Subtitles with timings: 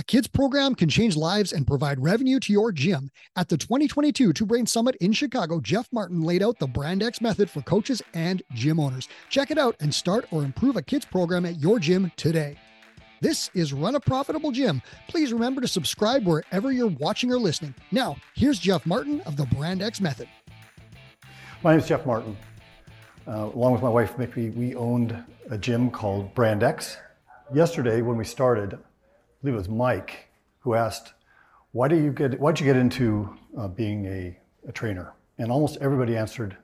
[0.00, 3.10] A kids program can change lives and provide revenue to your gym.
[3.36, 7.20] At the 2022 Two Brain Summit in Chicago, Jeff Martin laid out the Brand X
[7.20, 9.08] method for coaches and gym owners.
[9.28, 12.56] Check it out and start or improve a kids program at your gym today.
[13.20, 14.80] This is Run a Profitable Gym.
[15.06, 17.74] Please remember to subscribe wherever you're watching or listening.
[17.92, 20.30] Now, here's Jeff Martin of the Brand X Method.
[21.62, 22.38] My name is Jeff Martin.
[23.28, 26.96] Uh, along with my wife, Mikki, we owned a gym called Brand X.
[27.52, 28.78] Yesterday, when we started,
[29.40, 30.28] I believe it was Mike
[30.58, 31.14] who asked,
[31.72, 32.38] "Why do you get?
[32.38, 36.58] Why'd you get into uh, being a, a trainer?" And almost everybody answered,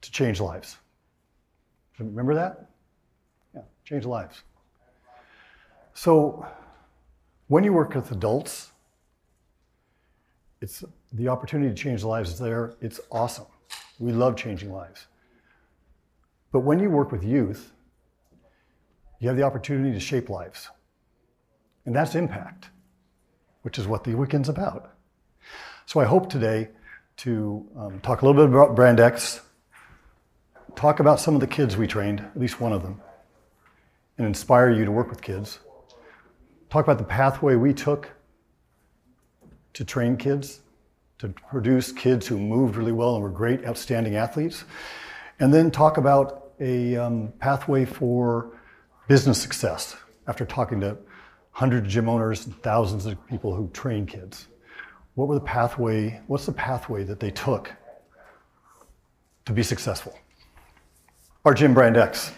[0.00, 0.78] "To change lives."
[1.98, 2.70] Remember that?
[3.54, 4.42] Yeah, change lives.
[5.92, 6.46] So,
[7.48, 8.70] when you work with adults,
[10.62, 12.72] it's the opportunity to change lives is there.
[12.80, 13.44] It's awesome.
[13.98, 15.06] We love changing lives.
[16.52, 17.72] But when you work with youth,
[19.18, 20.70] you have the opportunity to shape lives.
[21.86, 22.70] And that's impact,
[23.62, 24.94] which is what the weekend's about.
[25.86, 26.68] So I hope today
[27.18, 29.40] to um, talk a little bit about Brand X,
[30.76, 33.00] talk about some of the kids we trained, at least one of them,
[34.18, 35.58] and inspire you to work with kids.
[36.68, 38.10] Talk about the pathway we took
[39.72, 40.60] to train kids,
[41.18, 44.64] to produce kids who moved really well and were great, outstanding athletes.
[45.38, 48.58] And then talk about a um, pathway for
[49.08, 50.96] business success after talking to
[51.60, 54.46] hundreds of gym owners and thousands of people who train kids.
[55.14, 57.70] What were the pathway, what's the pathway that they took
[59.44, 60.18] to be successful?
[61.44, 62.32] Our gym Brand X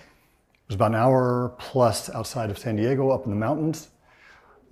[0.66, 3.90] was about an hour plus outside of San Diego, up in the mountains.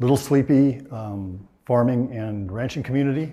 [0.00, 3.32] Little sleepy um, farming and ranching community.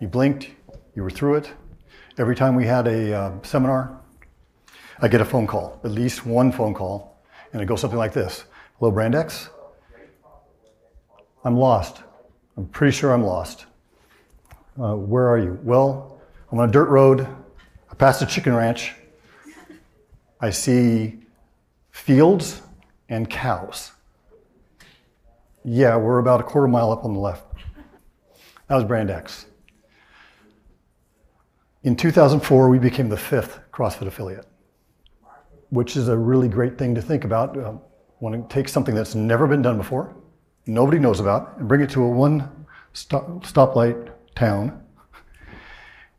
[0.00, 0.48] You blinked,
[0.94, 1.50] you were through it.
[2.18, 4.00] Every time we had a uh, seminar,
[5.00, 7.20] I get a phone call, at least one phone call,
[7.52, 8.44] and it goes something like this
[8.78, 9.48] Hello, Brand X.
[11.44, 12.02] I'm lost.
[12.56, 13.66] I'm pretty sure I'm lost.
[14.80, 15.58] Uh, where are you?
[15.62, 17.26] Well, I'm on a dirt road.
[17.90, 18.94] I passed a chicken ranch.
[20.40, 21.18] I see
[21.90, 22.62] fields
[23.08, 23.92] and cows.
[25.64, 27.44] Yeah, we're about a quarter mile up on the left.
[28.68, 29.46] That was Brand X.
[31.82, 34.46] In 2004, we became the fifth CrossFit affiliate,
[35.70, 37.56] which is a really great thing to think about.
[37.58, 37.80] Um,
[38.20, 40.14] when it takes something that's never been done before,
[40.66, 44.82] nobody knows about and bring it to a one stop, stoplight town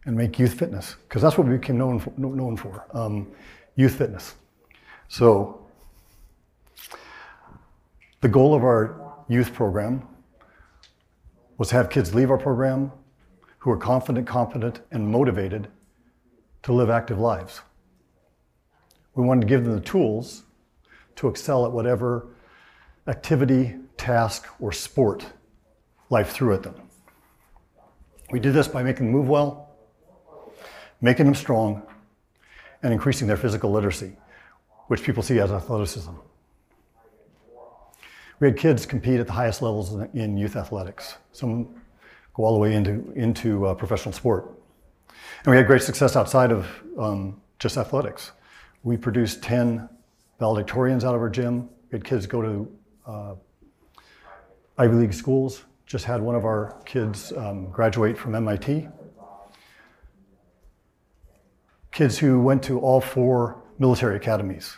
[0.06, 3.32] and make youth fitness because that's what we became known for, known for um,
[3.76, 4.36] youth fitness.
[5.08, 5.66] So
[8.22, 10.08] the goal of our youth program
[11.58, 12.92] was to have kids leave our program
[13.60, 15.70] who are confident, competent, and motivated
[16.64, 17.62] to live active lives.
[19.16, 20.44] We wanted to give them the tools
[21.16, 22.28] to excel at whatever
[23.08, 25.26] activity, task, or sport
[26.10, 26.76] life threw at them.
[28.32, 29.70] We did this by making them move well,
[31.02, 31.82] making them strong,
[32.84, 34.18] and increasing their physical literacy,
[34.88, 36.12] which people see as athleticism.
[38.40, 41.16] We had kids compete at the highest levels in youth athletics.
[41.32, 41.82] Some
[42.34, 44.52] go all the way into, into uh, professional sport.
[45.46, 48.32] And we had great success outside of um, just athletics.
[48.84, 49.88] We produced 10
[50.42, 51.70] valedictorians out of our gym.
[51.92, 53.36] We had kids go to uh,
[54.78, 55.66] Ivy League schools.
[55.86, 58.88] Just had one of our kids um, graduate from MIT.
[61.92, 64.78] Kids who went to all four military academies.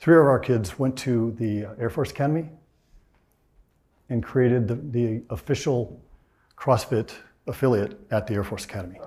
[0.00, 2.50] Three of our kids went to the Air Force Academy
[4.10, 6.02] and created the, the official
[6.58, 7.12] CrossFit
[7.46, 9.00] affiliate at the Air Force Academy.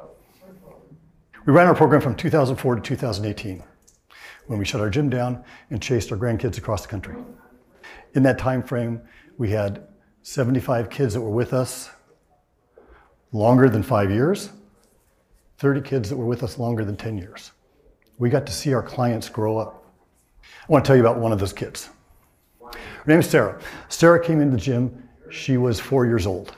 [1.46, 3.64] We ran our program from 2004 to 2018
[4.48, 7.16] when we shut our gym down and chased our grandkids across the country.
[8.14, 9.02] In that time frame,
[9.38, 9.88] we had
[10.22, 11.90] 75 kids that were with us
[13.32, 14.50] longer than five years,
[15.58, 17.52] 30 kids that were with us longer than 10 years.
[18.18, 19.92] We got to see our clients grow up.
[20.44, 21.90] I want to tell you about one of those kids.
[22.62, 23.60] Her name is Sarah.
[23.90, 26.56] Sarah came into the gym, she was four years old.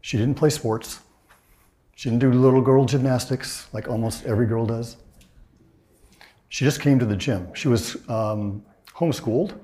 [0.00, 1.00] She didn't play sports.
[1.94, 4.96] She didn't do little girl gymnastics like almost every girl does.
[6.48, 7.54] She just came to the gym.
[7.54, 8.64] She was um,
[8.94, 9.58] homeschooled,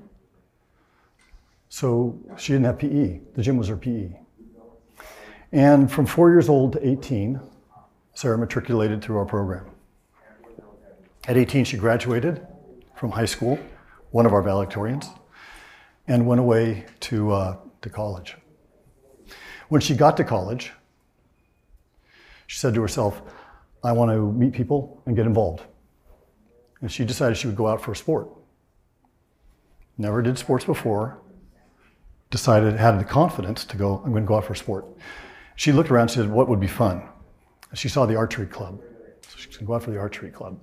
[1.71, 3.21] so she didn't have PE.
[3.33, 4.11] The gym was her PE.
[5.53, 7.39] And from four years old to 18,
[8.13, 9.71] Sarah matriculated through our program.
[11.29, 12.45] At 18, she graduated
[12.97, 13.57] from high school,
[14.09, 15.07] one of our valedictorians,
[16.09, 18.35] and went away to, uh, to college.
[19.69, 20.73] When she got to college,
[22.47, 23.21] she said to herself,
[23.81, 25.63] I want to meet people and get involved.
[26.81, 28.27] And she decided she would go out for a sport.
[29.97, 31.21] Never did sports before,
[32.31, 34.85] decided, had the confidence to go, I'm going to go out for a sport.
[35.55, 37.03] She looked around and said, What would be fun?
[37.75, 38.81] She saw the archery club.
[39.27, 40.59] So she's going to go out for the archery club.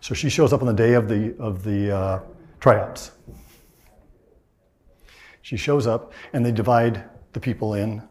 [0.00, 2.20] So she shows up on the day of the, of the uh,
[2.60, 3.12] tryouts.
[5.42, 8.02] She shows up, and they divide the people in.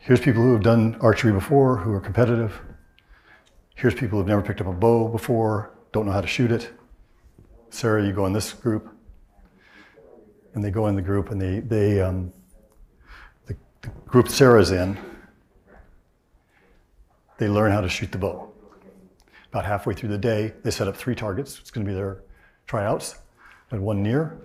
[0.00, 2.60] Here's people who have done archery before, who are competitive.
[3.74, 6.70] Here's people who've never picked up a bow before, don't know how to shoot it.
[7.70, 8.93] Sarah, you go in this group.
[10.54, 12.32] And they go in the group, and they, they um,
[13.46, 14.96] the, the group Sarah's in,
[17.38, 18.52] they learn how to shoot the bow.
[19.50, 21.58] About halfway through the day, they set up three targets.
[21.58, 22.22] It's going to be their
[22.66, 23.16] tryouts.
[23.70, 24.38] And one near,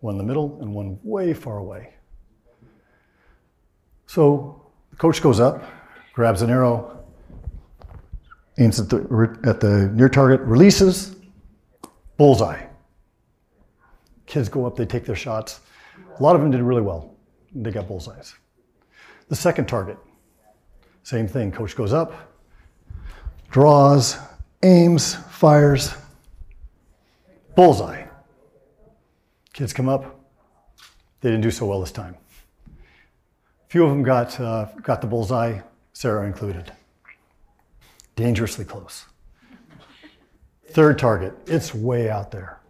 [0.00, 1.94] one in the middle, and one way far away.
[4.06, 5.62] So the coach goes up,
[6.12, 7.04] grabs an arrow,
[8.58, 11.16] aims at the, at the near target, releases,
[12.16, 12.65] bullseye.
[14.26, 15.60] Kids go up, they take their shots.
[16.18, 17.14] A lot of them did really well.
[17.54, 18.34] They got bullseyes.
[19.28, 19.98] The second target,
[21.02, 21.50] same thing.
[21.50, 22.12] Coach goes up,
[23.50, 24.18] draws,
[24.62, 25.94] aims, fires,
[27.54, 28.04] bullseye.
[29.52, 30.20] Kids come up,
[31.20, 32.16] they didn't do so well this time.
[32.68, 35.60] A few of them got, uh, got the bullseye,
[35.92, 36.72] Sarah included.
[38.16, 39.06] Dangerously close.
[40.68, 42.60] Third target, it's way out there.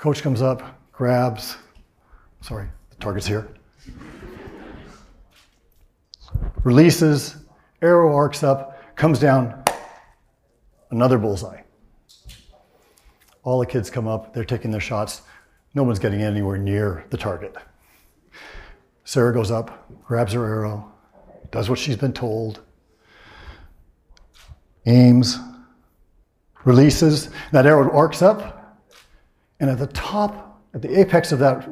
[0.00, 0.62] Coach comes up,
[0.92, 1.58] grabs,
[2.40, 3.48] sorry, the target's here.
[6.64, 7.36] Releases,
[7.82, 9.62] arrow arcs up, comes down,
[10.90, 11.60] another bullseye.
[13.42, 15.20] All the kids come up, they're taking their shots.
[15.74, 17.54] No one's getting anywhere near the target.
[19.04, 20.90] Sarah goes up, grabs her arrow,
[21.50, 22.62] does what she's been told,
[24.86, 25.38] aims,
[26.64, 27.28] releases.
[27.52, 28.56] That arrow arcs up,
[29.60, 31.68] and at the top, at the apex of that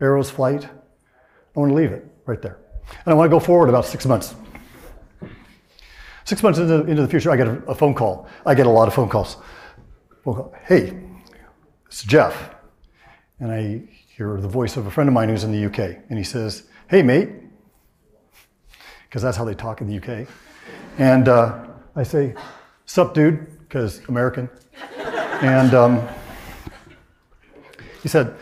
[0.00, 2.58] arrow's flight, I want to leave it right there.
[3.04, 4.34] And I want to go forward about six months.
[6.24, 8.28] Six months into, into the future, I get a, a phone call.
[8.44, 9.36] I get a lot of phone calls.
[10.22, 10.54] Phone call.
[10.64, 10.98] Hey,
[11.86, 12.54] it's Jeff.
[13.40, 13.82] And I
[14.16, 15.96] hear the voice of a friend of mine who's in the UK.
[16.08, 17.30] And he says, Hey, mate.
[19.08, 20.28] Because that's how they talk in the UK.
[20.98, 22.34] And uh, I say,
[22.86, 24.48] Sup, dude, because American.
[25.42, 26.08] And um,
[28.04, 28.34] he said, I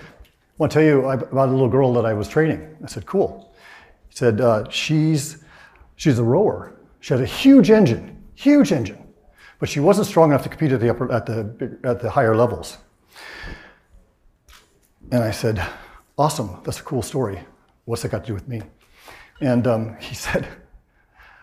[0.59, 2.76] want to tell you about a little girl that I was training.
[2.82, 3.55] I said, Cool.
[4.09, 5.38] He said, uh, she's,
[5.94, 6.76] she's a rower.
[6.99, 9.06] She has a huge engine, huge engine,
[9.61, 12.35] but she wasn't strong enough to compete at the, upper, at the, at the higher
[12.35, 12.76] levels.
[15.12, 15.64] And I said,
[16.19, 17.38] Awesome, that's a cool story.
[17.85, 18.62] What's that got to do with me?
[19.41, 20.49] And um, he said,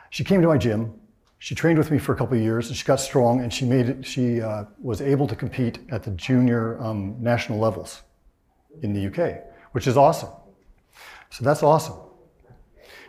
[0.09, 0.93] She came to my gym.
[1.37, 3.63] She trained with me for a couple of years, and she got strong, and she
[3.63, 4.05] made it.
[4.05, 8.01] She uh, was able to compete at the junior um, national levels
[8.81, 9.41] in the UK,
[9.71, 10.29] which is awesome.
[11.29, 11.95] So that's awesome.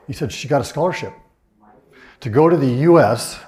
[0.06, 1.12] He said she got a scholarship
[2.20, 3.40] to go to the US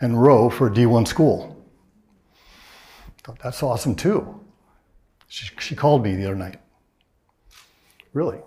[0.00, 1.64] and row for a D1 school.
[3.22, 4.40] Thought that's awesome too.
[5.28, 6.60] She, she called me the other night.
[8.12, 8.38] Really?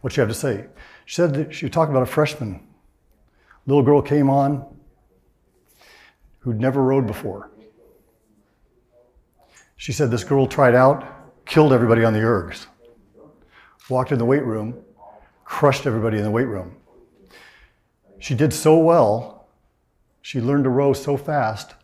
[0.00, 0.66] What you have to say?
[1.04, 2.66] She said that she talked about a freshman.
[3.66, 4.64] Little girl came on
[6.40, 7.50] who'd never rowed before.
[9.76, 11.04] She said this girl tried out,
[11.46, 12.66] killed everybody on the ergs,
[13.88, 14.82] walked in the weight room,
[15.44, 16.76] crushed everybody in the weight room.
[18.18, 19.48] She did so well,
[20.22, 21.74] she learned to row so fast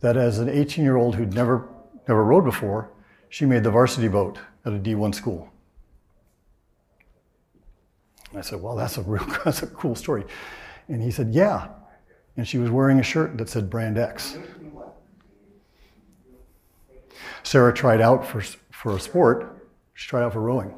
[0.00, 1.68] that as an 18 year old who'd never,
[2.08, 2.90] never rowed before,
[3.28, 5.48] she made the varsity boat at a D1 school.
[8.30, 10.24] And I said, Well, that's a, real, that's a cool story.
[10.88, 11.68] And he said, Yeah.
[12.36, 14.38] And she was wearing a shirt that said Brand X.
[17.42, 18.42] Sarah tried out for,
[18.78, 20.72] for a sport, she tried out for rowing.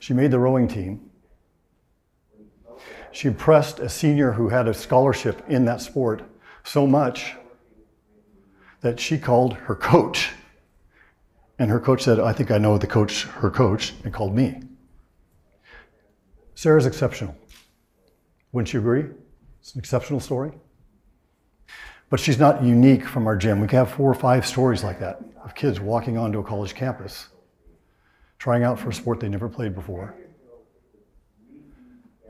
[0.00, 1.08] She made the rowing team.
[3.12, 6.24] She impressed a senior who had a scholarship in that sport
[6.64, 7.36] so much
[8.80, 10.32] that she called her coach.
[11.60, 14.60] And her coach said, I think I know the coach, her coach, and called me.
[16.56, 17.36] Sarah's exceptional.
[18.50, 19.04] Wouldn't you agree?
[19.60, 20.50] It's an exceptional story.
[22.10, 23.60] But she's not unique from our gym.
[23.60, 26.74] We can have four or five stories like that of kids walking onto a college
[26.74, 27.28] campus,
[28.38, 30.14] trying out for a sport they never played before,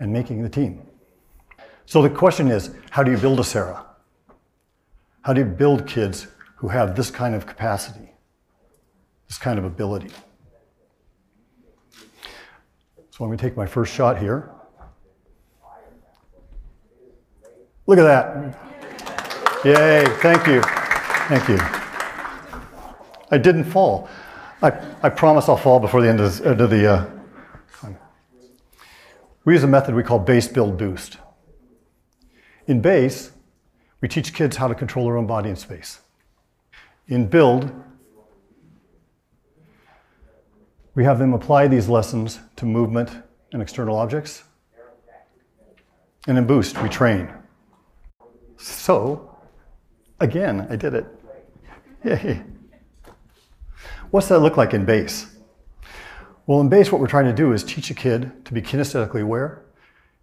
[0.01, 0.83] and making the team.
[1.87, 3.85] So the question is how do you build a Sarah?
[5.23, 8.11] How do you build kids who have this kind of capacity,
[9.27, 10.11] this kind of ability?
[13.11, 14.51] So I'm going to take my first shot here.
[17.87, 18.68] Look at that.
[19.65, 20.63] Yay, thank you.
[20.63, 21.59] Thank you.
[23.31, 24.09] I didn't fall.
[24.63, 24.69] I,
[25.03, 27.11] I promise I'll fall before the end of, end of the uh.
[29.45, 31.17] We use a method we call base build boost.
[32.67, 33.33] In base,
[34.01, 36.01] we teach kids how to control their own body in space.
[37.09, 37.73] In build,
[40.95, 43.11] we have them apply these lessons to movement
[43.53, 44.45] and external objects.
[46.27, 47.33] And in boost, we train.
[48.59, 49.28] So,
[50.21, 51.07] again, I did it.
[52.05, 52.43] Yay.
[54.11, 55.37] What's that look like in base?
[56.47, 59.21] Well, in base, what we're trying to do is teach a kid to be kinesthetically
[59.21, 59.65] aware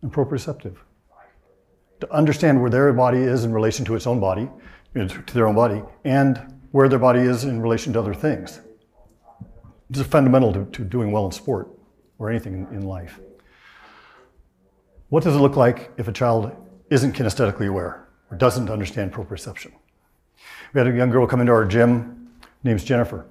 [0.02, 0.78] and proprioceptive,
[2.00, 4.50] to understand where their body is in relation to its own body,
[4.96, 8.60] to their own body, and where their body is in relation to other things.
[9.92, 11.70] Is fundamental to, to doing well in sport
[12.18, 13.20] or anything in, in life.
[15.10, 16.52] What does it look like if a child
[16.90, 19.74] isn't kinesthetically aware or doesn't understand proprioception?
[20.74, 22.30] We had a young girl come into our gym,
[22.64, 23.26] name's Jennifer.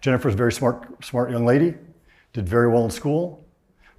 [0.00, 1.74] Jennifer's a very smart, smart young lady,
[2.32, 3.44] did very well in school,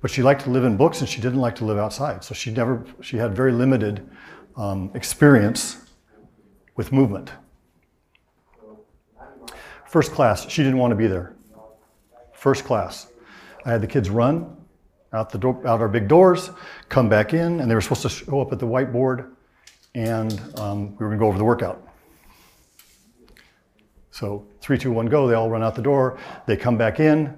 [0.02, 2.24] but she liked to live in books and she didn't like to live outside.
[2.24, 4.08] So she never, she had very limited
[4.56, 5.78] um, experience
[6.76, 7.32] with movement.
[9.88, 11.36] First class, she didn't want to be there.
[12.34, 13.08] First class.
[13.66, 14.56] I had the kids run
[15.16, 16.52] out the door, out our big doors,
[16.90, 19.32] come back in, and they were supposed to show up at the whiteboard,
[19.96, 21.82] and um, we were going to go over the workout.
[24.16, 25.28] So three, two, one, go.
[25.28, 26.18] They all run out the door.
[26.46, 27.36] They come back in.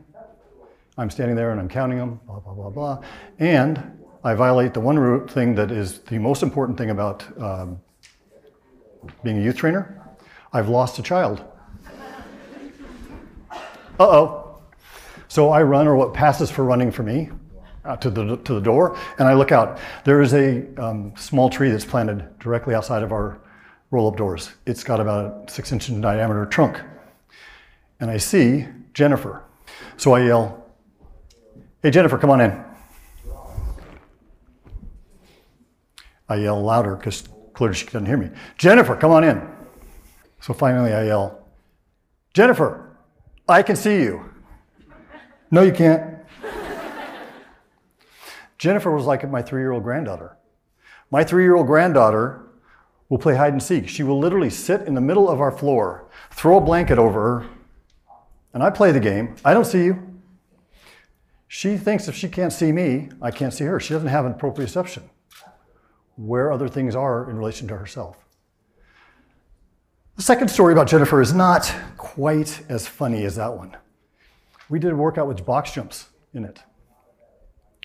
[1.00, 2.19] I'm standing there and I'm counting them.
[2.27, 3.03] Blah blah blah blah.
[3.39, 7.79] And I violate the one thing that is the most important thing about um,
[9.24, 10.07] being a youth trainer.
[10.53, 11.43] I've lost a child.
[13.51, 13.57] Uh
[14.00, 14.62] oh.
[15.29, 17.31] So I run, or what passes for running for me,
[17.86, 19.79] uh, to, the, to the door, and I look out.
[20.03, 23.41] There is a um, small tree that's planted directly outside of our
[23.91, 24.51] roll up doors.
[24.65, 26.79] It's got about a six inch in diameter trunk.
[28.00, 29.44] And I see Jennifer.
[29.98, 30.65] So I yell,
[31.84, 32.63] Hey, Jennifer, come on in.
[36.27, 38.29] I yell louder because clearly she doesn't hear me.
[38.58, 39.41] Jennifer, come on in.
[40.41, 41.48] So finally I yell,
[42.34, 42.98] Jennifer,
[43.48, 44.25] I can see you.
[45.50, 46.17] No, you can't.
[48.58, 50.36] Jennifer was like my three year old granddaughter.
[51.10, 52.47] My three year old granddaughter
[53.10, 53.88] will play hide and seek.
[53.88, 57.50] She will literally sit in the middle of our floor, throw a blanket over her,
[58.54, 59.36] and I play the game.
[59.46, 60.04] I don't see you.
[61.48, 63.80] She thinks if she can't see me, I can't see her.
[63.80, 65.04] She doesn't have an proprioception
[66.18, 68.18] where other things are in relation to herself.
[70.18, 73.78] The second story about Jennifer is not quite as funny as that one.
[74.68, 76.60] We did a workout with box jumps in it.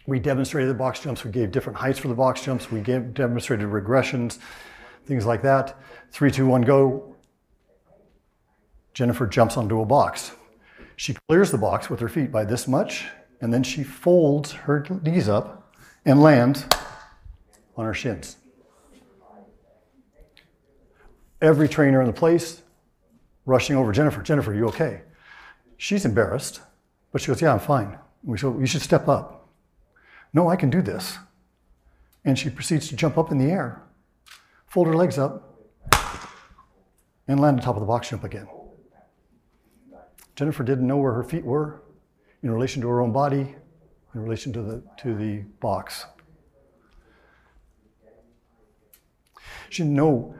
[0.07, 1.25] We demonstrated the box jumps.
[1.25, 2.73] We gave different heights for the box jumps.
[2.73, 4.39] We gave, demonstrated regressions
[5.05, 5.79] things like that.
[6.11, 7.15] Three, two, one, go.
[8.95, 10.33] Jennifer jumps onto a box.
[10.97, 13.07] She clears the box with her feet by this much,
[13.41, 16.67] and then she folds her knees up and lands
[17.77, 18.37] on her shins.
[21.41, 22.63] Every trainer in the place
[23.47, 24.23] rushing over Jennifer.
[24.23, 25.03] Jennifer, you okay?
[25.77, 26.61] She's embarrassed,
[27.11, 27.99] but she goes, Yeah, I'm fine.
[28.23, 29.49] We said, You should step up.
[30.33, 31.19] No, I can do this.
[32.25, 33.83] And she proceeds to jump up in the air
[34.73, 35.55] fold her legs up,
[37.29, 38.49] and land on top of the box jump again.
[40.35, 41.83] Jennifer didn't know where her feet were
[42.43, 43.55] in relation to her own body,
[44.15, 46.07] in relation to the, to the box.
[49.69, 50.35] She didn't know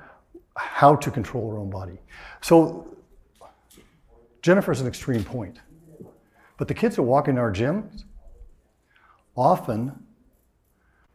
[0.57, 1.99] how to control her own body.
[2.41, 2.97] So
[4.41, 5.59] Jennifer's an extreme point.
[6.57, 7.91] But the kids that walk in our gym
[9.37, 10.07] often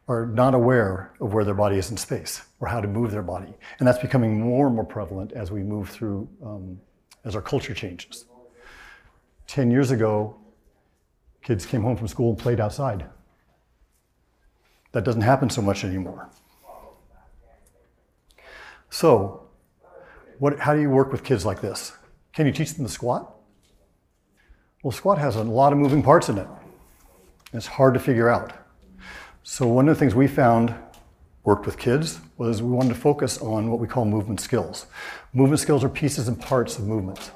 [0.08, 3.24] are not aware of where their body is in space or how to move their
[3.24, 3.54] body.
[3.80, 6.80] And that's becoming more and more prevalent as we move through, um,
[7.26, 8.26] as our culture changes.
[9.48, 10.38] 10 years ago,
[11.42, 13.06] kids came home from school and played outside.
[14.94, 16.30] That doesn't happen so much anymore.
[18.90, 19.50] So,
[20.40, 21.94] what, how do you work with kids like this?
[22.34, 23.34] Can you teach them to squat?
[24.84, 26.48] Well, squat has a lot of moving parts in it.
[27.52, 28.54] It's hard to figure out.
[29.50, 30.76] So one of the things we found
[31.46, 34.88] worked with kids was we wanted to focus on what we call movement skills.
[35.32, 37.32] Movement skills are pieces and parts of movement.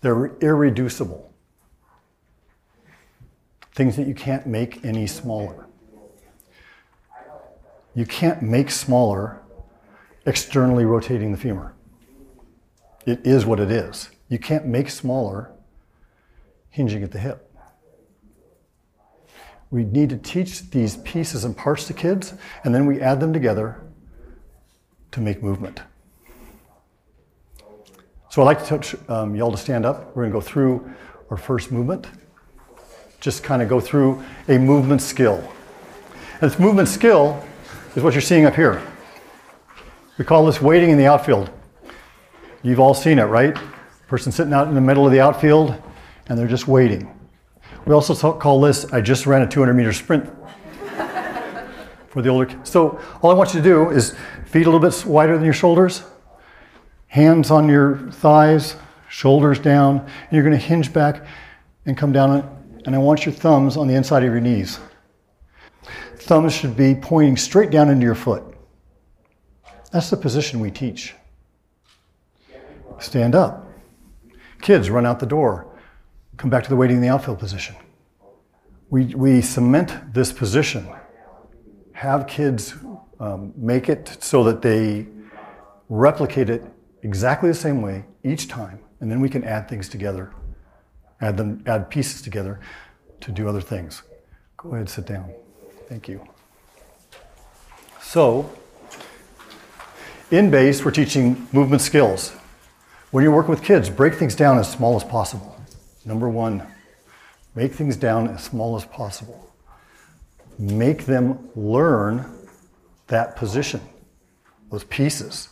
[0.00, 1.30] They're irreducible.
[3.74, 5.66] Things that you can't make any smaller.
[7.94, 9.42] You can't make smaller
[10.24, 11.74] externally rotating the femur.
[13.04, 14.08] It is what it is.
[14.30, 15.52] You can't make smaller
[16.70, 17.47] hinging at the hip.
[19.70, 22.34] We need to teach these pieces and parts to kids,
[22.64, 23.80] and then we add them together
[25.12, 25.82] to make movement.
[28.30, 30.14] So I'd like to touch um, y'all to stand up.
[30.14, 30.90] We're going to go through
[31.30, 32.06] our first movement.
[33.20, 35.42] Just kind of go through a movement skill.
[36.40, 37.42] And this movement skill
[37.96, 38.82] is what you're seeing up here.
[40.18, 41.50] We call this waiting in the outfield.
[42.62, 43.56] You've all seen it, right?
[44.08, 45.74] Person sitting out in the middle of the outfield
[46.28, 47.12] and they're just waiting.
[47.86, 50.28] We also call this I just ran a 200 meter sprint
[52.08, 52.58] for the older.
[52.64, 54.14] So all I want you to do is
[54.46, 56.02] feet a little bit wider than your shoulders,
[57.06, 58.76] hands on your thighs,
[59.08, 61.24] shoulders down, and you're going to hinge back
[61.86, 62.56] and come down.
[62.84, 64.80] And I want your thumbs on the inside of your knees.
[66.16, 68.42] Thumbs should be pointing straight down into your foot.
[69.92, 71.14] That's the position we teach.
[72.98, 73.66] Stand up.
[74.60, 75.77] Kids, run out the door.
[76.38, 77.74] Come back to the waiting in the outfield position.
[78.90, 80.88] We, we cement this position.
[81.94, 82.74] Have kids
[83.18, 85.08] um, make it so that they
[85.88, 86.62] replicate it
[87.02, 90.32] exactly the same way each time, and then we can add things together,
[91.20, 92.60] add them, add pieces together
[93.20, 94.02] to do other things.
[94.58, 95.32] Go ahead, sit down.
[95.88, 96.24] Thank you.
[98.00, 98.48] So,
[100.30, 102.30] in base, we're teaching movement skills.
[103.10, 105.57] When you're working with kids, break things down as small as possible.
[106.08, 106.66] Number one,
[107.54, 109.52] make things down as small as possible.
[110.58, 112.24] Make them learn
[113.08, 113.82] that position,
[114.70, 115.50] those pieces.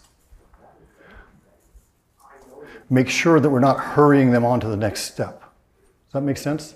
[2.88, 5.40] Make sure that we're not hurrying them on to the next step.
[5.40, 6.75] Does that make sense?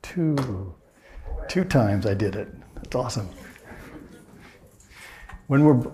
[0.00, 0.74] Two,
[1.48, 2.48] two times I did it.
[2.76, 3.28] That's awesome.
[5.48, 5.92] When we're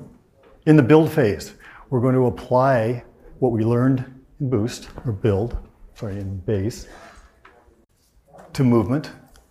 [0.66, 1.54] in the build phase,
[1.90, 3.02] we're going to apply
[3.40, 5.56] what we learned in boost or build,
[5.94, 6.86] sorry, in base
[8.52, 9.10] to movement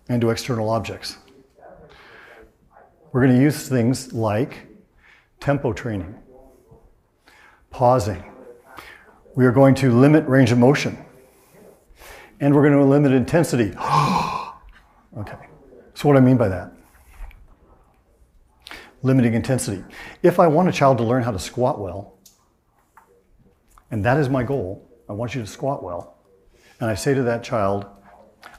[0.10, 1.18] and to external objects.
[3.12, 4.68] We're going to use things like
[5.40, 6.16] tempo training,
[7.70, 8.24] pausing.
[9.36, 10.98] We are going to limit range of motion.
[12.40, 13.72] And we're going to limit intensity.
[15.18, 15.38] okay.
[15.94, 16.72] So, what do I mean by that?
[19.04, 19.84] Limiting intensity.
[20.24, 22.18] If I want a child to learn how to squat well,
[23.92, 26.18] and that is my goal, I want you to squat well.
[26.82, 27.86] And I say to that child,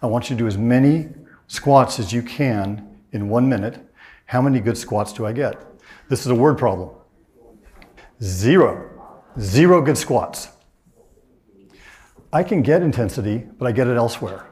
[0.01, 1.09] I want you to do as many
[1.49, 3.87] squats as you can in one minute
[4.33, 5.63] how many good squats do I get?
[6.09, 6.91] This is a word problem.
[8.23, 8.89] Zero.
[9.39, 10.49] Zero good squats.
[12.33, 14.47] I can get intensity, but I get it elsewhere.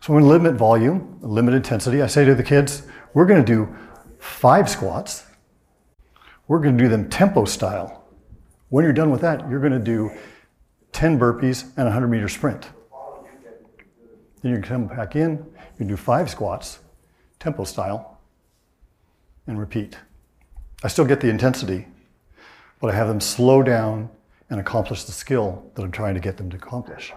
[0.00, 2.02] So I'm going to limit volume, limit intensity.
[2.02, 2.82] I say to the kids,
[3.14, 3.72] we're going to do
[4.18, 5.24] five squats.
[6.48, 8.08] We're going to do them tempo style.
[8.70, 10.10] When you're done with that, you're going to do
[10.92, 12.68] 10 burpees and a 100 meter sprint.
[14.42, 15.44] Then you come back in,
[15.78, 16.78] you do five squats,
[17.38, 18.18] tempo style,
[19.46, 19.98] and repeat.
[20.82, 21.86] I still get the intensity,
[22.80, 24.08] but I have them slow down
[24.48, 27.12] and accomplish the skill that I'm trying to get them to accomplish.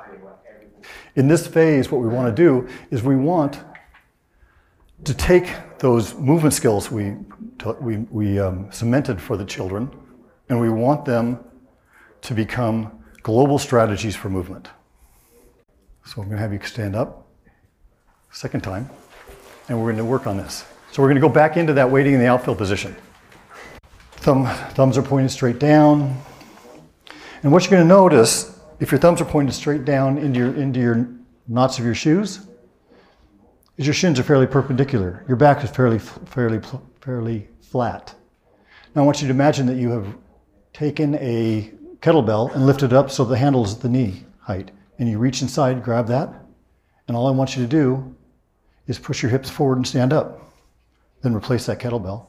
[1.16, 3.60] In this phase, what we want to do is we want
[5.06, 7.16] to take those movement skills we,
[7.82, 9.90] we, we um, cemented for the children,
[10.50, 11.40] and we want them
[12.22, 14.68] to become global strategies for movement.
[16.06, 17.28] So I'm going to have you stand up,
[18.32, 18.90] second time,
[19.70, 20.66] and we're going to work on this.
[20.92, 22.96] So we're going to go back into that waiting in the outfield position.
[24.12, 26.22] Thumb, thumbs are pointed straight down.
[27.42, 30.54] And what you're going to notice, if your thumbs are pointed straight down into your,
[30.56, 31.08] into your
[31.48, 32.42] knots of your shoes,
[33.78, 35.24] is your shins are fairly perpendicular.
[35.28, 36.62] Your back is fairly, fairly,
[37.02, 38.14] fairly flat.
[38.94, 40.14] Now I want you to imagine that you have
[40.74, 41.72] taken a
[42.04, 44.72] kettlebell and lift it up so the handle is at the knee height.
[45.00, 46.32] And you reach inside, grab that,
[47.08, 48.16] and all I want you to do
[48.86, 50.54] is push your hips forward and stand up.
[51.22, 52.28] Then replace that kettlebell.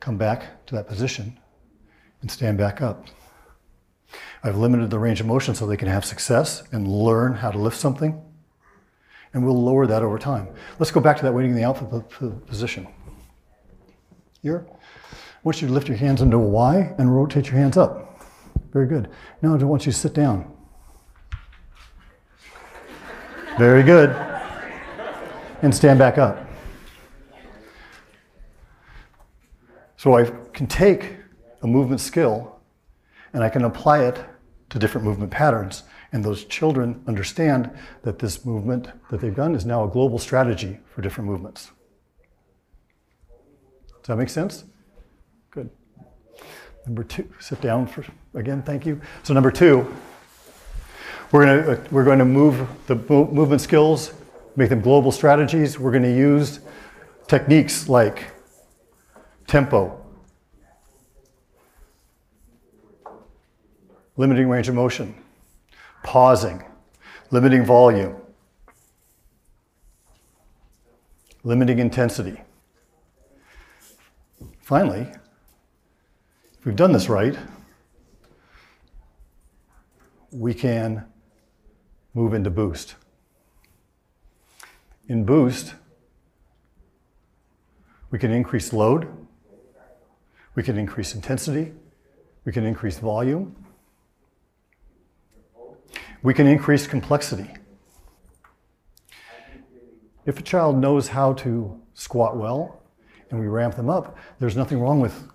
[0.00, 1.38] Come back to that position
[2.20, 3.06] and stand back up.
[4.44, 7.58] I've limited the range of motion so they can have success and learn how to
[7.58, 8.22] lift something.
[9.32, 10.48] And we'll lower that over time.
[10.78, 12.08] Let's go back to that waiting in the outfield
[12.46, 12.86] position.
[14.42, 14.66] Here.
[14.70, 18.07] I want you to lift your hands into a Y and rotate your hands up.
[18.78, 19.10] Very good.
[19.42, 20.54] Now I want you to sit down.
[23.58, 24.10] Very good.
[25.62, 26.46] And stand back up.
[29.96, 31.16] So I can take
[31.62, 32.60] a movement skill
[33.32, 34.24] and I can apply it
[34.70, 35.82] to different movement patterns.
[36.12, 40.78] And those children understand that this movement that they've done is now a global strategy
[40.94, 41.72] for different movements.
[43.88, 44.66] Does that make sense?
[45.50, 45.68] Good.
[46.88, 48.02] Number two, sit down for,
[48.38, 49.00] again, thank you.
[49.24, 49.94] So number two,
[51.32, 54.12] we're going to, uh, we're going to move the movement skills,
[54.56, 55.78] make them global strategies.
[55.78, 56.60] We're going to use
[57.26, 58.30] techniques like
[59.46, 60.00] tempo,
[64.16, 65.14] limiting range of motion,
[66.02, 66.62] pausing,
[67.30, 68.16] limiting volume,
[71.42, 72.40] limiting intensity.
[74.60, 75.06] Finally,
[76.58, 77.36] if we've done this right,
[80.30, 81.04] we can
[82.14, 82.96] move into boost.
[85.08, 85.74] In boost,
[88.10, 89.08] we can increase load,
[90.54, 91.72] we can increase intensity,
[92.44, 93.54] we can increase volume,
[96.22, 97.48] we can increase complexity.
[100.26, 102.82] If a child knows how to squat well
[103.30, 105.28] and we ramp them up, there's nothing wrong with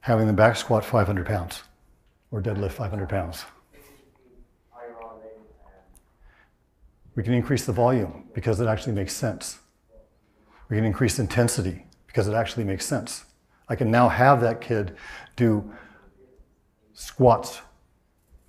[0.00, 1.62] having them back squat 500 pounds
[2.30, 3.44] or deadlift 500 pounds.
[7.16, 9.58] We can increase the volume because it actually makes sense.
[10.68, 13.24] We can increase intensity because it actually makes sense.
[13.68, 14.96] I can now have that kid
[15.36, 15.70] do
[16.92, 17.60] squats,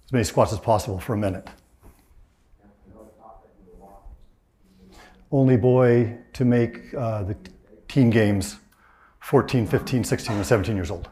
[0.06, 1.48] as many squats as possible for a minute.
[5.32, 7.38] Only boy to make uh, the
[7.88, 8.58] teen games
[9.22, 11.08] 14, 15, 16, and 17 years old.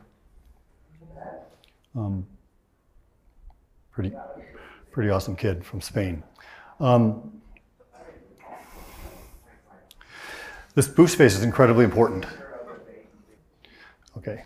[1.96, 2.26] Um,
[3.92, 4.12] pretty,
[4.92, 6.24] pretty awesome kid from Spain.
[6.80, 7.39] Um,
[10.76, 12.26] this boost phase is incredibly important.
[14.18, 14.44] Okay,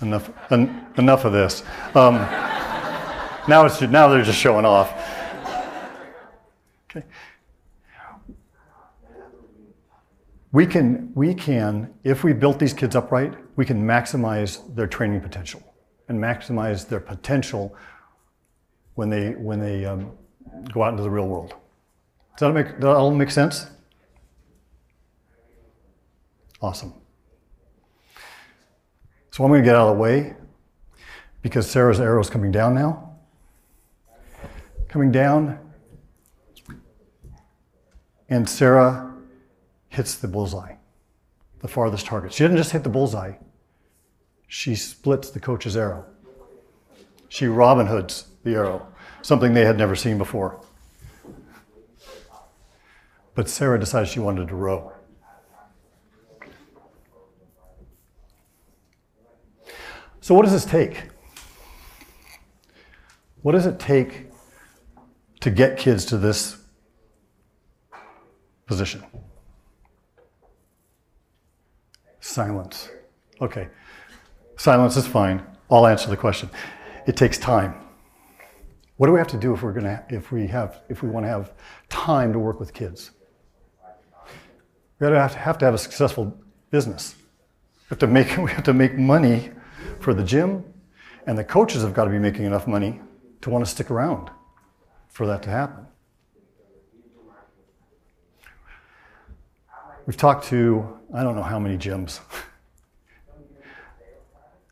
[0.00, 1.62] enough, en- enough of this.
[1.94, 2.14] Um,
[3.48, 4.92] now, it's, now they're just showing off.
[6.90, 7.04] Okay.
[10.52, 14.86] We can, we can, if we built these kids up right, we can maximize their
[14.86, 15.62] training potential
[16.08, 17.74] and maximize their potential
[18.94, 20.12] when they, when they um,
[20.72, 21.54] go out into the real world.
[22.36, 23.66] Does that, make, that all make sense?
[26.62, 26.94] Awesome.
[29.32, 30.34] So I'm going to get out of the way
[31.42, 33.16] because Sarah's arrow is coming down now.
[34.88, 35.58] Coming down,
[38.28, 39.12] and Sarah
[39.88, 40.74] hits the bullseye,
[41.60, 42.32] the farthest target.
[42.32, 43.32] She didn't just hit the bullseye,
[44.46, 46.04] she splits the coach's arrow.
[47.28, 48.86] She Robin Hoods the arrow,
[49.22, 50.60] something they had never seen before.
[53.34, 54.92] But Sarah decided she wanted to row.
[60.22, 61.08] So, what does this take?
[63.42, 64.28] What does it take
[65.40, 66.58] to get kids to this
[68.66, 69.02] position?
[72.20, 72.88] Silence.
[73.40, 73.66] Okay.
[74.56, 75.44] Silence is fine.
[75.68, 76.48] I'll answer the question.
[77.08, 77.74] It takes time.
[78.98, 81.24] What do we have to do if we're gonna if we have if we want
[81.24, 81.52] to have
[81.88, 83.10] time to work with kids?
[85.00, 86.38] We have to have to have a successful
[86.70, 87.16] business.
[87.16, 89.50] We have to make we have to make money
[90.00, 90.64] for the gym,
[91.26, 93.00] and the coaches have got to be making enough money
[93.40, 94.30] to want to stick around
[95.08, 95.86] for that to happen.
[100.06, 102.20] We've talked to, I don't know how many gyms,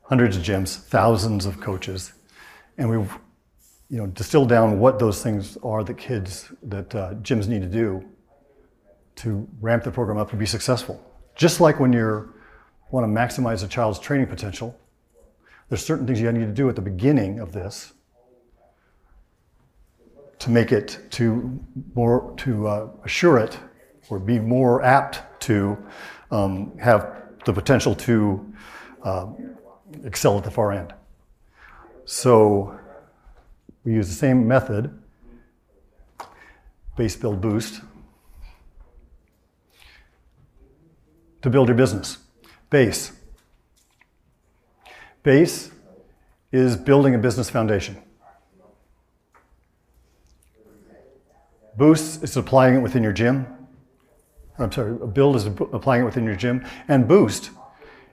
[0.02, 2.12] hundreds of gyms, thousands of coaches,
[2.78, 3.12] and we've
[3.90, 7.68] you know, distilled down what those things are that kids, that uh, gyms need to
[7.68, 8.04] do
[9.16, 11.04] to ramp the program up and be successful.
[11.34, 12.32] Just like when you
[12.90, 14.78] want to maximize a child's training potential,
[15.70, 17.92] there's certain things you need to do at the beginning of this
[20.40, 21.58] to make it to
[21.94, 23.56] more to uh, assure it
[24.10, 25.78] or be more apt to
[26.32, 28.52] um, have the potential to
[29.04, 29.26] uh,
[30.04, 30.92] excel at the far end.
[32.04, 32.76] So
[33.84, 34.98] we use the same method,
[36.96, 37.80] base build boost,
[41.42, 42.18] to build your business.
[42.70, 43.12] Base
[45.22, 45.70] Base
[46.50, 47.96] is building a business foundation.
[51.76, 53.46] Boost is applying it within your gym.
[54.58, 56.64] I'm sorry, build is applying it within your gym.
[56.88, 57.50] And boost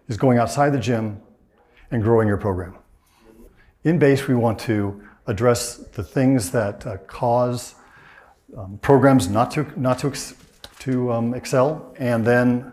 [0.08, 1.22] is going outside the gym
[1.92, 2.78] and growing your program.
[3.84, 7.76] In base, we want to address the things that uh, cause
[8.58, 10.36] um, programs not to, not to, ex-
[10.80, 12.72] to um, excel, and then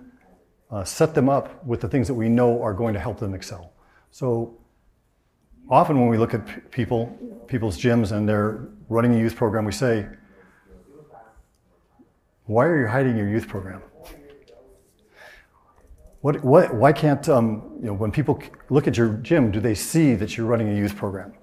[0.70, 3.34] uh, set them up with the things that we know are going to help them
[3.34, 3.73] excel.
[4.14, 4.56] So
[5.68, 7.06] often when we look at people,
[7.48, 10.06] people's gyms and they're running a youth program, we say,
[12.44, 13.82] why are you hiding your youth program?
[16.20, 19.74] What, what, why can't, um, you know, when people look at your gym, do they
[19.74, 21.34] see that you're running a youth program?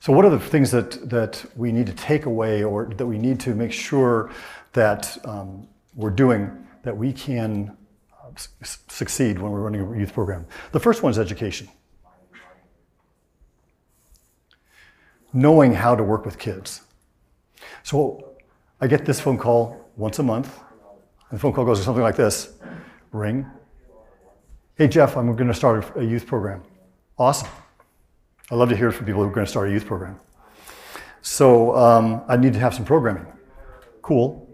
[0.00, 3.18] So, what are the things that, that we need to take away or that we
[3.18, 4.32] need to make sure
[4.72, 7.76] that um, we're doing that we can
[8.62, 10.46] succeed when we're running a youth program.
[10.72, 11.68] The first one is education.
[15.32, 16.82] knowing how to work with kids.
[17.82, 18.34] So
[18.80, 20.58] I get this phone call once a month,
[21.30, 22.52] and the phone call goes something like this
[23.12, 23.46] ring.
[24.76, 26.62] Hey, Jeff, I'm going to start a youth program.
[27.18, 27.48] Awesome.
[28.50, 30.18] I love to hear from people who are going to start a youth program.
[31.22, 33.26] So um, I need to have some programming.
[34.02, 34.48] Cool.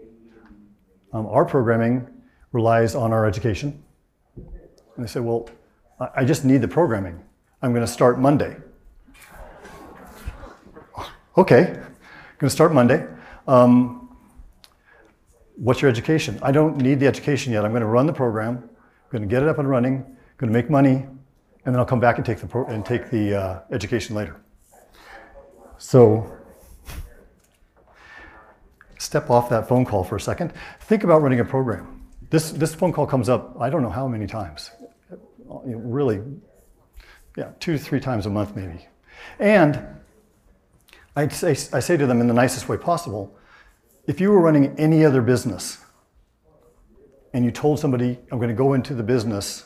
[1.13, 2.07] Um, our programming
[2.57, 3.83] relies on our education.
[4.35, 5.47] And they said, well,
[6.15, 7.23] I just need the programming.
[7.61, 8.57] I'm going to start Monday.
[11.37, 11.65] Okay,
[12.39, 13.05] going to start Monday.
[13.47, 14.17] Um,
[15.55, 16.39] what's your education?
[16.41, 17.63] I don't need the education yet.
[17.63, 18.53] I'm going to run the program.
[18.57, 19.97] I'm going to get it up and running.
[19.97, 20.95] I'm going to make money,
[21.63, 24.35] and then I'll come back and take the pro- and take the uh, education later.
[25.77, 26.35] So
[28.97, 30.53] step off that phone call for a second.
[30.81, 31.96] Think about running a program.
[32.29, 34.71] This, this phone call comes up, I don't know how many times.
[35.45, 36.21] Really,
[37.37, 38.85] yeah, two to three times a month maybe.
[39.39, 39.81] And
[41.15, 43.35] I say, I say to them in the nicest way possible
[44.07, 45.79] if you were running any other business
[47.33, 49.65] and you told somebody, I'm going to go into the business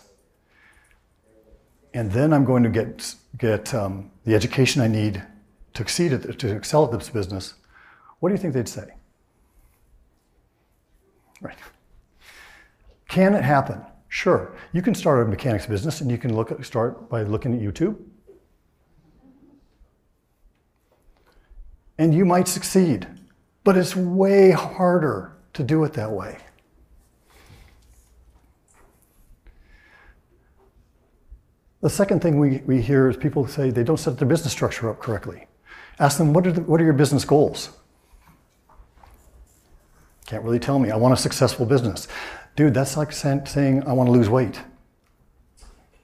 [1.94, 5.22] and then I'm going to get, get um, the education I need
[5.74, 7.54] to, exceed at, to excel at this business,
[8.20, 8.94] what do you think they'd say?
[11.40, 11.58] Right.
[13.12, 13.82] Can it happen?
[14.08, 14.56] Sure.
[14.72, 17.60] You can start a mechanics business and you can look at, start by looking at
[17.60, 17.98] YouTube.
[21.98, 23.06] And you might succeed,
[23.66, 26.38] but it's way harder to do it that way.
[31.82, 34.90] The second thing we, we hear is people say they don't set their business structure
[34.90, 35.48] up correctly.
[36.00, 37.72] Ask them, what are, the, what are your business goals?
[40.26, 40.92] Can't really tell me.
[40.92, 42.08] I want a successful business.
[42.56, 44.60] Dude, that's like saying I want to lose weight.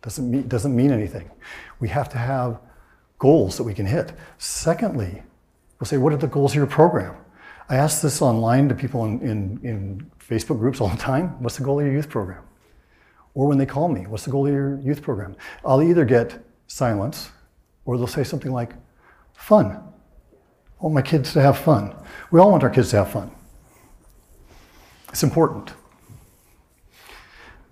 [0.01, 1.30] Doesn't mean, doesn't mean anything.
[1.80, 2.60] We have to have
[3.19, 4.13] goals that we can hit.
[4.38, 5.23] Secondly,
[5.80, 7.15] we'll say, what are the goals of your program?
[7.69, 11.41] I ask this online to people in, in, in Facebook groups all the time.
[11.41, 12.43] What's the goal of your youth program?
[13.34, 15.36] Or when they call me, what's the goal of your youth program?
[15.65, 17.30] I'll either get silence
[17.86, 18.73] or they'll say something like,
[19.34, 19.67] fun.
[20.80, 21.95] I want my kids to have fun.
[22.32, 23.32] We all want our kids to have fun.
[25.10, 25.74] It's important.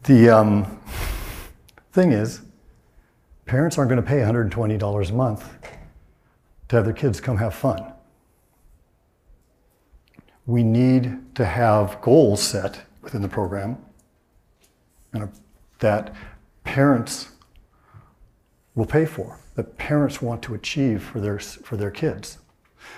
[0.04, 0.80] The um,
[1.91, 2.41] thing is,
[3.45, 5.54] parents aren't going to pay $120 a month
[6.67, 7.91] to have their kids come have fun.
[10.45, 13.78] We need to have goals set within the program
[15.13, 15.32] and
[15.80, 16.13] that
[16.63, 17.30] parents
[18.76, 22.38] will pay for, that parents want to achieve for their, for their kids.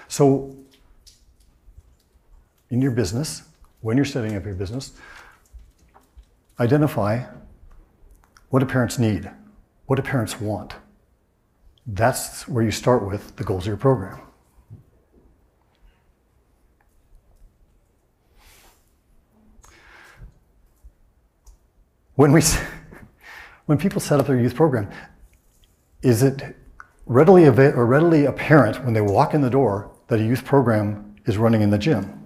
[0.08, 0.56] So,
[2.70, 3.44] in your business,
[3.82, 4.94] when you're setting up your business,
[6.60, 7.24] identify
[8.50, 9.30] what do parents need?
[9.86, 10.76] What do parents want?
[11.86, 14.20] That's where you start with the goals of your program.
[22.16, 22.42] When, we,
[23.68, 24.90] when people set up their youth program,
[26.02, 26.56] is it
[27.06, 31.62] readily, readily apparent when they walk in the door that a youth program is running
[31.62, 32.17] in the gym?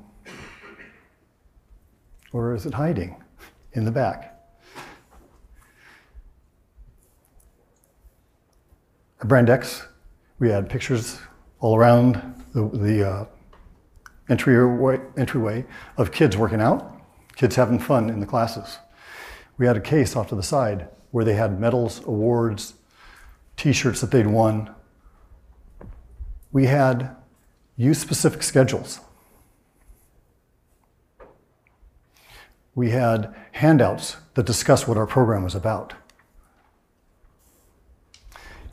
[2.33, 3.21] Or is it hiding
[3.73, 4.39] in the back?
[9.19, 9.87] At Brand X,
[10.39, 11.19] we had pictures
[11.59, 13.25] all around the, the uh,
[14.29, 15.65] entryway, entryway
[15.97, 16.99] of kids working out,
[17.35, 18.79] kids having fun in the classes.
[19.57, 22.73] We had a case off to the side where they had medals, awards,
[23.57, 24.73] t shirts that they'd won.
[26.51, 27.15] We had
[27.75, 29.01] youth specific schedules
[32.75, 35.93] we had handouts that discussed what our program was about.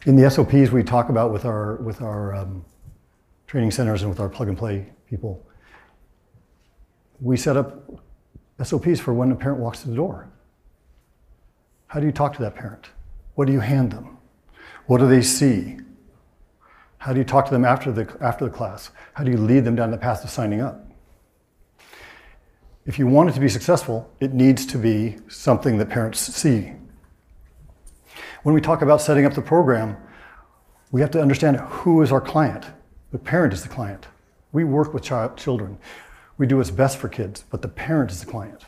[0.06, 2.64] In the SOPs we talk about with our, with our um,
[3.46, 5.44] training centers and with our plug and play people,
[7.20, 7.82] we set up
[8.62, 10.28] SOPs for when a parent walks to the door.
[11.88, 12.87] How do you talk to that parent?
[13.34, 14.18] What do you hand them?
[14.87, 15.78] What do they see?
[16.98, 18.90] How do you talk to them after the, after the class?
[19.14, 20.88] How do you lead them down the path of signing up?
[22.88, 26.72] If you want it to be successful, it needs to be something that parents see.
[28.44, 29.98] When we talk about setting up the program,
[30.90, 32.64] we have to understand who is our client.
[33.12, 34.07] The parent is the client.
[34.53, 35.77] We work with child, children.
[36.38, 38.64] We do what's best for kids, but the parent is the client.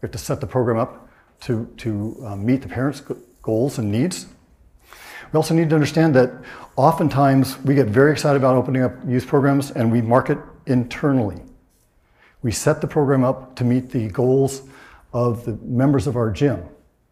[0.00, 1.08] We have to set the program up
[1.40, 3.02] to, to uh, meet the parents'
[3.42, 4.26] goals and needs.
[5.32, 6.30] We also need to understand that
[6.76, 11.42] oftentimes we get very excited about opening up youth programs and we market internally.
[12.42, 14.62] We set the program up to meet the goals
[15.12, 16.62] of the members of our gym.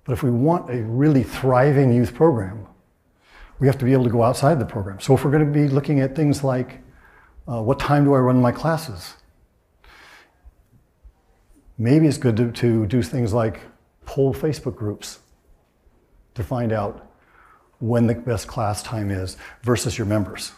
[0.04, 2.66] But if we want a really thriving youth program,
[3.60, 5.00] We have to be able to go outside the program.
[5.00, 6.80] So if we're going to be looking at things like
[7.50, 9.14] uh, what time do I run my classes?
[11.76, 13.60] Maybe it's good to, to do things like
[14.04, 15.20] poll Facebook groups
[16.34, 17.10] to find out
[17.78, 20.52] when the best class time is versus your members.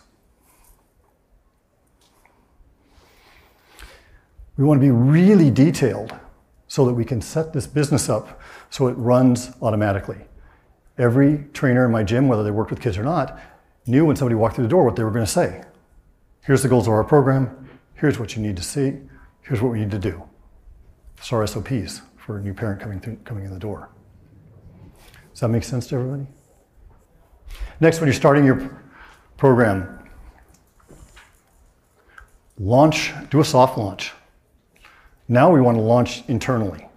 [4.60, 6.14] We want to be really detailed
[6.68, 10.18] so that we can set this business up so it runs automatically.
[10.98, 13.40] Every trainer in my gym, whether they worked with kids or not,
[13.86, 15.64] knew when somebody walked through the door what they were going to say.
[16.42, 17.70] Here's the goals of our program.
[17.94, 18.98] Here's what you need to see.
[19.40, 20.22] Here's what we need to do.
[21.16, 23.88] It's our SOPs for a new parent coming, through, coming in the door.
[25.30, 26.26] Does that make sense to everybody?
[27.80, 28.78] Next, when you're starting your
[29.38, 30.06] program,
[32.58, 34.12] launch, do a soft launch.
[35.30, 36.88] Now we want to launch internally.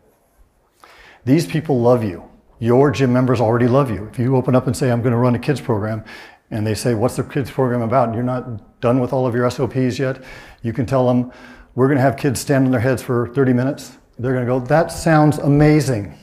[1.23, 2.27] These people love you.
[2.57, 4.07] Your gym members already love you.
[4.07, 6.03] If you open up and say, I'm going to run a kids program,
[6.49, 8.07] and they say, What's the kids program about?
[8.07, 10.23] And you're not done with all of your SOPs yet,
[10.63, 11.31] you can tell them,
[11.75, 13.99] We're going to have kids stand on their heads for 30 minutes.
[14.17, 16.17] They're going to go, That sounds amazing.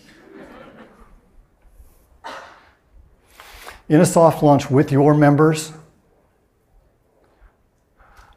[3.89, 5.73] In a soft launch with your members,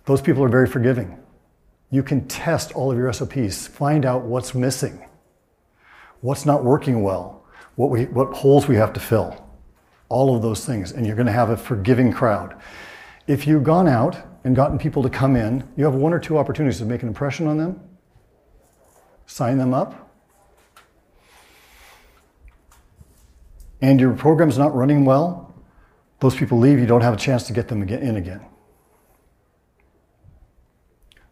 [0.06, 1.23] those people are very forgiving
[1.94, 5.08] you can test all of your SOPs, find out what's missing,
[6.22, 9.48] what's not working well, what, we, what holes we have to fill,
[10.10, 12.60] all of those things, and you're going to have a forgiving crowd.
[13.28, 16.36] If you've gone out and gotten people to come in, you have one or two
[16.36, 17.80] opportunities to make an impression on them,
[19.28, 20.10] sign them up,
[23.84, 25.54] and your program's not running well,
[26.22, 28.44] those people leave, you don't have a chance to get them in again.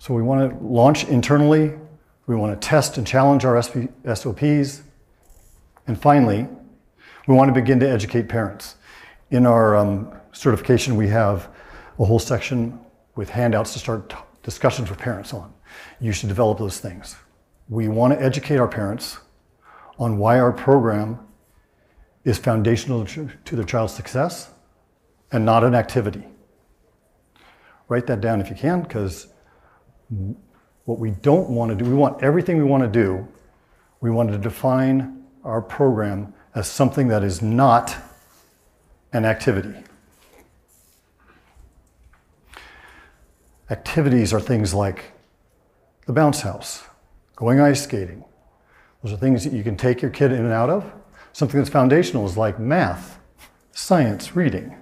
[0.02, 1.78] So we want to launch internally,
[2.26, 4.82] we want to test and challenge our SOPs,
[5.86, 6.48] and finally,
[7.28, 8.78] we want to begin to educate parents.
[9.30, 11.50] In our um, certification, we have
[12.00, 12.80] a whole section
[13.16, 15.54] with handouts to start t- discussions with parents on.
[16.00, 17.16] You should develop those things.
[17.70, 19.20] We want to educate our parents
[20.00, 21.20] on why our program
[22.24, 24.50] is foundational to their child's success
[25.32, 26.24] and not an activity.
[27.88, 29.31] Write that down if you can, because
[30.86, 33.28] what we don't want to do, we want everything we want to do,
[34.02, 37.96] we want to define our program as something that is not
[39.14, 39.74] an activity.
[43.70, 45.12] Activities are things like
[46.06, 46.84] the bounce house,
[47.36, 48.26] going ice skating.
[49.02, 50.92] Those are things that you can take your kid in and out of.
[51.34, 53.18] Something that's foundational is like math,
[53.72, 54.76] science, reading.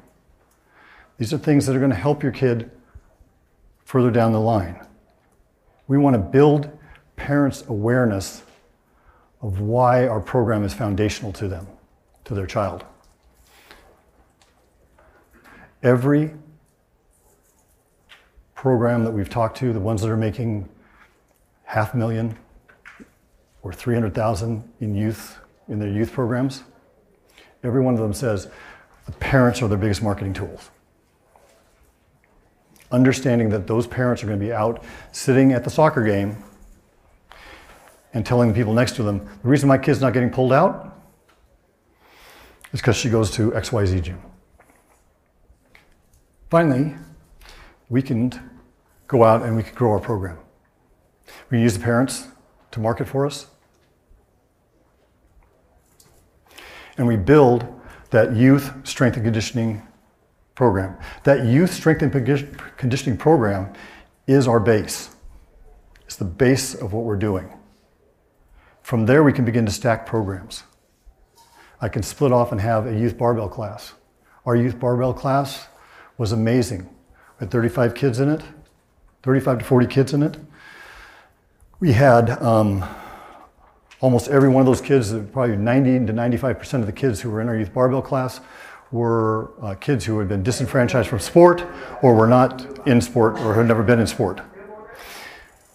[1.17, 2.71] These are things that are going to help your kid
[3.85, 4.85] further down the line.
[5.89, 6.69] We want to build
[7.15, 8.43] parents' awareness
[9.41, 11.65] of why our program is foundational to them,
[12.25, 12.86] to their child.
[15.82, 16.32] Every
[18.54, 20.69] program that we've talked to, the ones that are making
[21.63, 22.38] half million
[23.63, 26.63] or 300,000 in youth, in their youth programs,
[27.63, 28.47] every one of them says
[29.08, 30.69] the parents are their biggest marketing tools
[32.91, 36.43] understanding that those parents are going to be out sitting at the soccer game
[38.13, 40.97] and telling the people next to them, the reason my kid's not getting pulled out
[42.73, 44.21] is because she goes to XYZ gym.
[46.49, 46.95] Finally,
[47.89, 48.32] we can
[49.08, 50.38] go out and we can grow our program.
[51.49, 52.28] We can use the parents
[52.71, 53.47] to market for us.
[56.97, 57.65] And we build
[58.10, 59.88] that youth strength and conditioning
[60.59, 60.97] program.
[61.23, 62.11] That youth strength and
[62.75, 63.71] conditioning program
[64.27, 65.15] is our base.
[66.03, 67.49] It's the base of what we're doing.
[68.81, 70.63] From there, we can begin to stack programs.
[71.79, 73.93] I can split off and have a youth barbell class.
[74.45, 75.65] Our youth barbell class
[76.17, 76.81] was amazing.
[76.81, 78.41] We had 35 kids in it,
[79.23, 80.35] 35 to 40 kids in it.
[81.79, 82.83] We had um,
[84.01, 87.39] almost every one of those kids, probably 90 to 95% of the kids who were
[87.39, 88.41] in our youth barbell class
[88.92, 91.65] were uh, kids who had been disenfranchised from sport
[92.02, 94.42] or were not in sport or had never been in sport.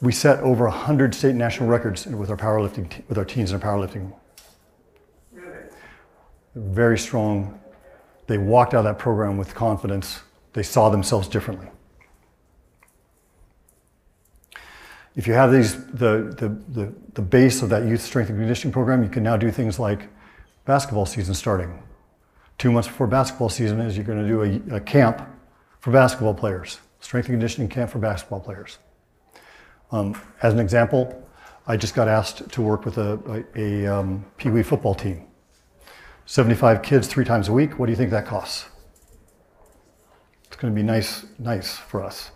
[0.01, 3.63] We set over 100 state national records with our powerlifting, with our teens in our
[3.63, 4.13] powerlifting.
[6.55, 7.59] Very strong.
[8.27, 10.21] They walked out of that program with confidence.
[10.53, 11.69] They saw themselves differently.
[15.17, 16.49] If you have these, the, the,
[16.81, 19.79] the, the base of that youth strength and conditioning program, you can now do things
[19.79, 20.09] like
[20.65, 21.81] basketball season starting
[22.59, 24.43] Two months before basketball season is you're going to do
[24.73, 25.23] a, a camp
[25.81, 28.79] for basketball players, strength and conditioning camp for basketball players.
[29.91, 31.29] Um, as an example,
[31.67, 35.27] I just got asked to work with a, a, a um, Pee Wee football team.
[36.27, 37.79] 75 kids three times a week.
[37.79, 38.67] What do you think that costs?
[40.47, 42.31] It's going to be nice, nice for us.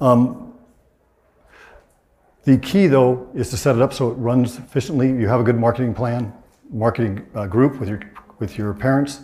[0.00, 0.54] Um,
[2.44, 5.08] the key, though, is to set it up so it runs efficiently.
[5.08, 6.32] You have a good marketing plan,
[6.72, 8.00] marketing uh, group with your
[8.38, 9.20] with your parents,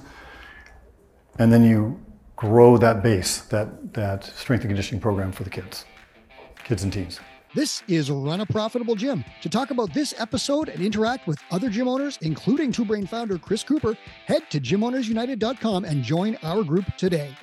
[1.38, 2.00] and then you
[2.36, 5.84] grow that base, that that strength and conditioning program for the kids,
[6.64, 7.20] kids and teens.
[7.54, 9.24] This is Run a Profitable Gym.
[9.40, 13.38] To talk about this episode and interact with other gym owners, including Two Brain founder
[13.38, 13.96] Chris Cooper,
[14.26, 17.34] head to gymownersunited.com and join our group today.